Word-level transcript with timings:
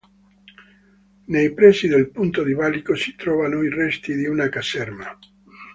Nei 1.25 1.53
pressi 1.53 1.87
del 1.87 2.09
punto 2.09 2.41
di 2.43 2.53
valico 2.53 2.95
si 2.95 3.15
trovano 3.15 3.61
i 3.61 3.69
resti 3.69 4.15
di 4.15 4.25
una 4.25 4.49
caserma. 4.49 5.15